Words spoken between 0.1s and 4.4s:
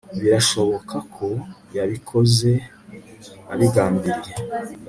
Birashoboka ko yabikoze abigambiriye